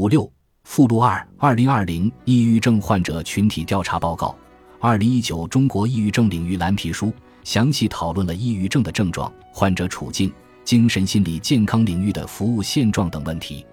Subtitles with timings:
[0.00, 0.32] 五六
[0.64, 4.34] 附录二：二零二零抑郁症患者群体调查报告，
[4.78, 7.12] 二零一九中国抑郁症领域蓝皮书，
[7.44, 10.32] 详细讨论了抑郁症的症状、患者处境、
[10.64, 13.66] 精神心理健康领域的服务现状等问题。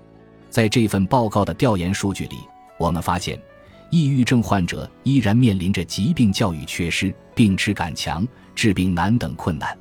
[0.50, 2.36] 在这份报告的调研数据里，
[2.78, 3.42] 我们发现，
[3.90, 9.74] 抑郁症患者依然面临着疾病教育缺失、病耻感强、治病难等困难。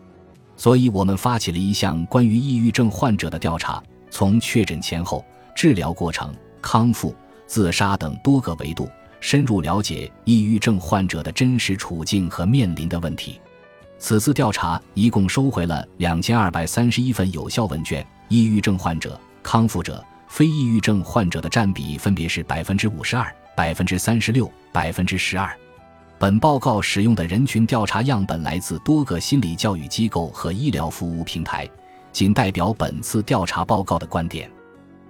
[0.57, 3.83] 所以，我们发起了一项关于抑郁症患者的调查，
[4.13, 5.25] 从确诊前后、
[5.57, 7.13] 治疗过程、康复、
[7.47, 13.41] 自杀等多个维度，深入了解抑郁症患者的真实处境和面临的问题。
[13.99, 20.05] 此次调查一共收回了两千二百三十一份有效问卷，抑郁症患者、康复者。
[20.29, 25.51] 非抑郁症患者的占比分别是百分之五十二、百分之三十六、百分之十二。
[26.19, 31.67] 本报告使用的人群调查样本来自多个心理教育机构和医疗服务平台，
[32.13, 34.51] 仅代表本次调查报告的观点。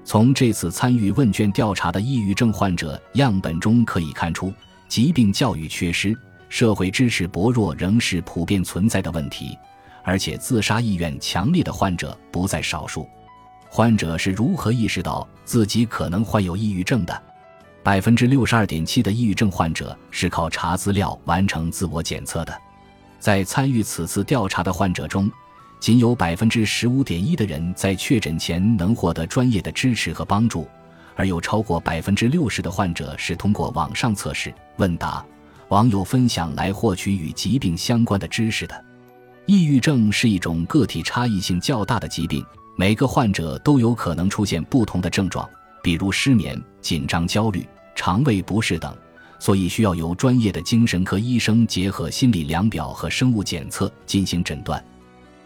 [0.06, 4.54] 从这次参与问卷调查的抑郁症患者样本中可以看出，
[4.86, 6.16] 疾病教育缺失、
[6.48, 9.58] 社会支持薄弱仍是普遍存在的问题，
[10.04, 13.04] 而且自杀意愿强烈的患者不在少数。
[13.68, 17.22] 患者是如何意识到自己可能患有抑郁症的？
[17.82, 22.56] 百分之六十二点七的抑郁症患者是靠查资料完成自我检测的。
[23.18, 25.28] 在参与此次调查的患者中，
[25.78, 30.66] 仅有百分之十五点一的人在确诊前能获得专业的支持和帮助，
[31.14, 35.24] 而有超过百分之六十的患者是通过网上测试、问答、
[35.68, 38.84] 网友分享来获取与疾病相关的知识的。
[39.46, 42.44] 抑郁症是一种个体差异性较大的疾病。
[42.78, 45.48] 每个患者都有可能出现不同的症状，
[45.82, 48.94] 比如失眠、紧张、焦虑、肠胃不适等，
[49.38, 54.84] 所以需要由专业的精神科医生结合心理量表和生物检测进行诊断。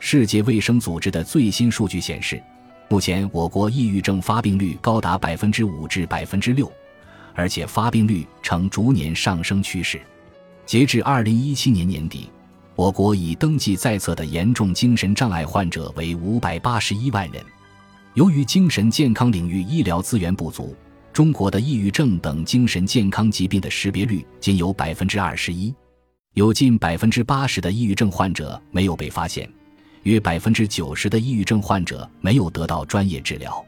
[0.01, 2.43] 世界卫生组织的最新数据显示，
[2.89, 6.71] 目前我国抑郁症发病率高达百分之五至百分之六，
[7.35, 10.01] 而且发病率呈逐年上升趋势。
[10.67, 12.29] 截至二零一七年年底。
[12.77, 17.45] 我国已登记在册的严重精神障碍患者为五百八十一万人。
[18.15, 20.75] 由于精神健康领域医疗资源不足，
[21.13, 25.75] 中国的抑郁症等精神健康疾病的识别率仅有百分之二十一，
[26.33, 29.47] 有近百分之八十的抑郁症患者没有被发现，
[30.05, 33.65] 约百分之九十的抑郁症患者没有得到专业治疗。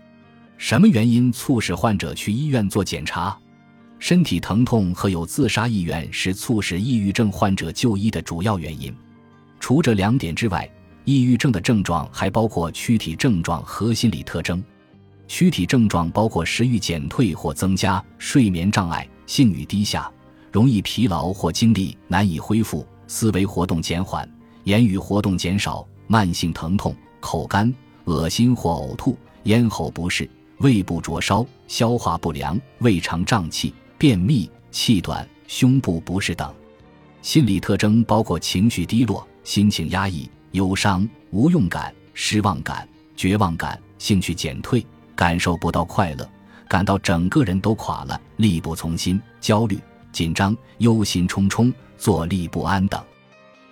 [0.56, 3.36] 什么原因促使患者去医院做检查？
[3.98, 8.94] 身体疼痛和有自杀意愿是促使抑郁症患者就医的主要原因。
[9.60, 10.68] 除这两点之外，
[11.04, 14.62] 抑郁症的症状还包括躯体症状和心理特征。
[15.28, 20.10] 躯体症状包括食欲减退或增加、睡眠障碍、性欲低下、
[20.50, 24.28] 容易疲劳或精力难以恢复、思维活动减缓、
[24.64, 27.72] 言语活动减少、慢性疼痛、口干、
[28.04, 30.28] 恶心或呕吐、咽喉不适、
[30.58, 33.74] 胃部灼烧、消化不良、胃肠胀气。
[33.96, 36.52] 便秘、气短、胸部不适等，
[37.22, 42.86] 心理特征包括情绪低落、心情压抑、忧伤、无用感、失望感、
[43.16, 44.84] 绝望感、兴趣减退、
[45.14, 46.28] 感受不到快乐、
[46.68, 49.78] 感到整个人都垮了、力不从心、焦虑、
[50.10, 53.00] 紧张、忧心忡忡、坐立不安等。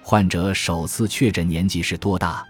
[0.03, 2.45] 患者首次确诊年纪是多大？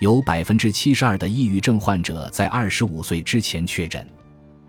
[0.00, 4.06] 有百分之七十二的抑郁症患者在二十五岁之前确诊。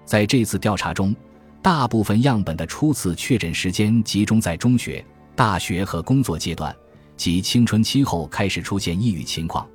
[0.05, 1.15] 在这次调查中。
[1.63, 6.75] 大部分样本的初次确诊时间集中在中学、大学和工作阶段，
[7.15, 9.65] 即青春期后开始出现抑郁情况。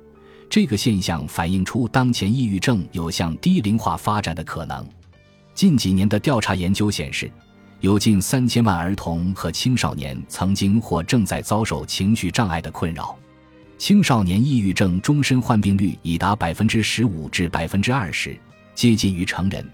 [0.47, 4.87] 这个现象反映出当前抑郁症有向低龄化发展的可能。
[5.55, 7.31] 近几年的调查研究显示，
[7.81, 13.17] 有近三千万儿童和青少年曾经或正在遭受情绪障碍的困扰。
[13.77, 18.37] 青少年抑郁症终身患病率已达百分之十五至百分之二十，
[18.75, 19.65] 接近于成人。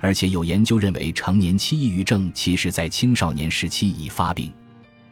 [0.00, 4.50] 而且有研究认为，成年期抑郁症其实在青少年时期已发病。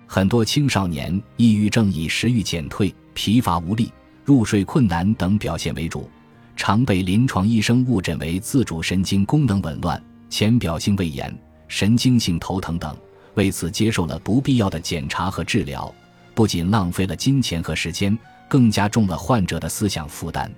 [0.06, 3.92] 很多青少年抑郁症以食欲减退、疲乏无力、
[4.24, 6.08] 入睡困难等表现为主，
[6.56, 11.32] 常被临床医生误诊为自主神经功能紊乱、浅表性胃炎、
[11.70, 12.94] 神经性头疼等，
[13.34, 15.94] 为此接受了不必要的检查和治疗，
[16.34, 18.18] 不仅浪费了金钱和时间，
[18.48, 20.52] 更加重了患者的思想负担。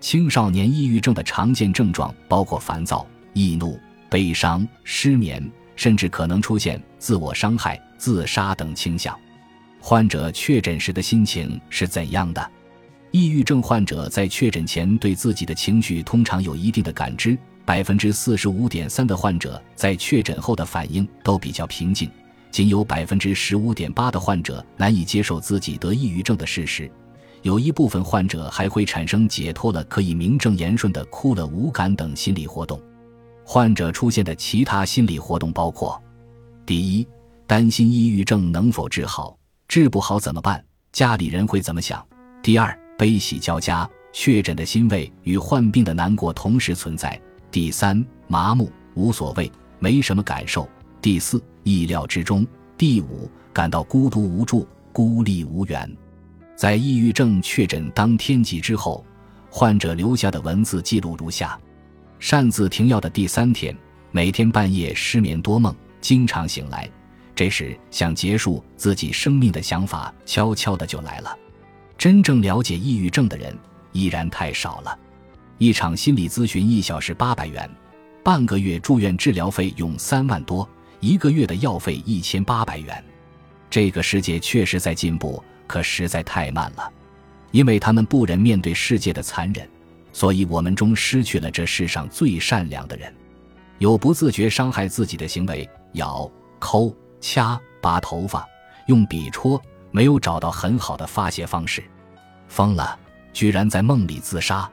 [0.00, 3.04] 青少年抑郁症的常见症状包括烦躁。
[3.32, 9.18] 易怒、悲伤、失眠，甚至可能出现自我伤害、自杀等倾向。
[9.80, 12.50] 患者确诊时的心情是怎样的？
[13.10, 17.36] 抑郁症患者在确诊前对自己的情绪通常有一定的感知。
[17.64, 22.10] 百分之四十五点三的患者在确诊后的反应都比较平静，
[22.50, 26.90] 仅有百分之十五点八的患者难以接受自己得抑郁症的事实。
[27.40, 32.80] 有一部分患者还会产生解脱了、可以名正言顺的哭了、无感等心理活动。
[33.44, 36.02] 患者出现的其他心理活动包括：
[36.64, 37.06] 第一，
[37.46, 39.36] 担心抑郁症能否治好，
[39.68, 40.64] 治不好怎么办？
[40.92, 42.02] 家里人会怎么想？
[42.42, 47.20] 第二，悲喜交加，确诊的欣慰与患病的难过同时存在。
[47.54, 49.48] 第三，麻木，无所谓，
[49.78, 50.68] 没什么感受。
[51.00, 52.44] 第四，意料之中。
[52.76, 55.88] 第五，感到孤独无助、孤立无援。
[56.56, 59.06] 在抑郁症确诊当天即之后，
[59.48, 61.56] 患者留下的文字记录如下：
[62.18, 63.72] 擅自停药的第三天，
[64.10, 66.90] 每天半夜失眠多梦，经常醒来。
[67.36, 71.38] 这时，想结束自己生命的想法悄悄的就来了。
[71.96, 73.56] 真正了解抑郁症的人
[73.92, 74.98] 依然太少了。
[75.58, 77.68] 一场心理咨询一小时八百元，
[78.22, 80.68] 半个月住院治疗费用三万多，
[81.00, 83.04] 一个月的药费一千八百元。
[83.70, 86.92] 这个世界确实在进步，可实在太慢了。
[87.50, 89.68] 因为他们不忍面对世界的残忍，
[90.12, 93.14] 所以我们中失去了这世上最善良的人。
[93.78, 96.94] 有不自觉伤害自己的行为，咬、抠。
[97.26, 98.46] 掐、拔头发，
[98.86, 99.58] 用笔戳，
[99.90, 101.82] 没有找到很好的发泄方式，
[102.48, 102.98] 疯了，
[103.32, 104.70] 居然在梦里自杀，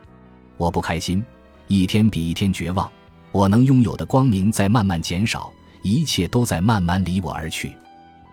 [0.61, 1.25] 我不开心，
[1.65, 2.87] 一天比一天绝望，
[3.31, 7.75] 我能拥有的光明在慢慢减少，一切都在慢慢离我而去，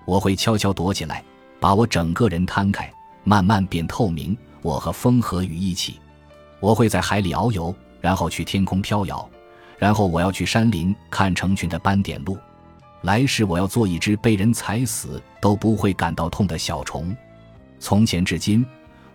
[0.05, 1.25] 我会悄悄躲起来，
[1.59, 2.93] 把我整个人摊开，
[3.25, 5.99] 慢慢变透明，我和风和雨一起，
[6.61, 9.27] 我会在海里遨游，然后去天空飘摇，
[9.79, 12.37] 然后我要去山林看成群的斑点鹿。
[13.05, 17.17] 来世我要做一只被人踩死都不会感到痛的小虫。
[17.81, 18.67] 从前至今，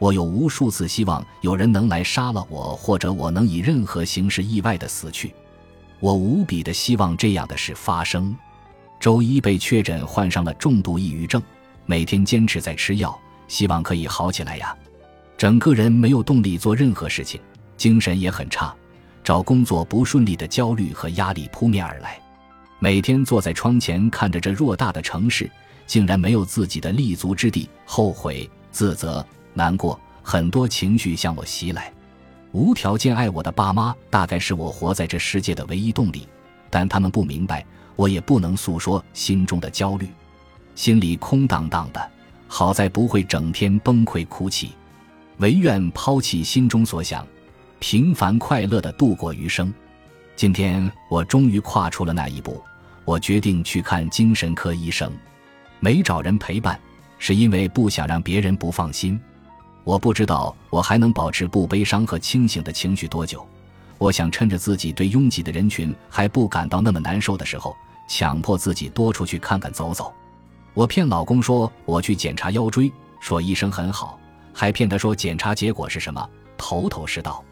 [0.04, 5.34] 我有无数次希望有人能来杀了我，或者我能以任何形式意外的死去。
[6.02, 8.36] 我无比的希望这样的事发生。
[9.00, 11.42] 周一被确诊患上了重度抑郁症，
[11.86, 13.18] 每天坚持在吃药，
[13.48, 14.76] 希望可以好起来呀。
[15.38, 17.40] 整个人没有动力做任何事情，
[17.78, 18.76] 精神也很差，
[19.24, 22.20] 找工作不顺利的焦虑和压力扑面而来。
[22.78, 25.50] 每天坐在窗前看着这偌大的城市，
[25.88, 31.92] 竟然没有自己的立足之地，后悔、自责、难过，很多情绪向我袭来。
[32.52, 36.28] 无条件爱我的爸妈，大概是我活在这世界的唯一动力，
[36.70, 37.66] 但他们不明白，
[37.96, 40.08] 我也不能诉说心中的焦虑，
[40.76, 42.12] 心里空荡荡的。
[42.48, 44.72] 好在不会整天崩溃哭泣，
[45.38, 47.26] 唯愿抛弃心中所想，
[47.80, 49.74] 平凡快乐的度过余生。
[50.36, 52.62] 今天我终于跨出了那一步。
[53.06, 55.12] 我决定去看精神科医生，
[55.80, 56.80] 没找人陪伴，
[57.18, 59.20] 是因为不想让别人不放心。
[59.84, 63.46] 我不知道我还能保持不悲伤和清醒的情绪多久。
[63.98, 67.76] 我想趁着自己对拥挤的人群还不感到那么难受的时候，
[68.08, 70.14] 强迫自己多出去看看走走。
[70.74, 74.20] 我骗老公说我去检查腰椎，说医生很好，
[74.54, 76.28] 还骗他说检查结果是什么，
[76.58, 77.44] 头头是道。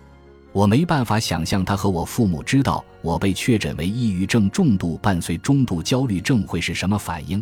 [0.52, 7.42] 我没办法想象他和我父母知道我被确诊为抑郁症重度伴随中度焦虑症会是什么反应，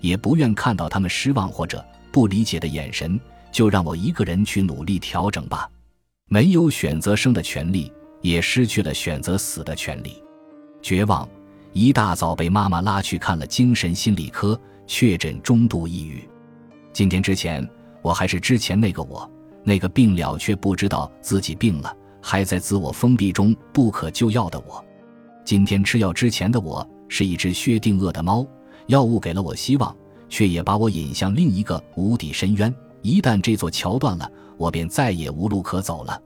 [0.00, 3.20] 也不愿看到他们失望或者不理解的眼神，
[3.56, 5.66] 就让我一个人去努力调整吧。
[6.28, 10.22] 没有选择生的权利，也失去了选择死的权利。
[10.82, 11.26] 绝望，
[11.72, 16.22] 一大早被妈妈拉去看了精神心理科，确诊中度抑郁。
[16.92, 17.66] 今天之前，
[18.02, 19.26] 我还是之前那个我，
[19.64, 21.96] 那个病了却不知道自己病了。
[22.20, 24.84] 还在自我封闭中不可救药的我，
[25.46, 28.46] 今天吃药之前的我是一只薛定谔的猫。
[28.88, 29.96] 药物给了我希望，
[30.28, 32.74] 却也把我引向另一个无底深渊。
[33.06, 36.20] 一旦这座桥断了，我便再也无路可走了。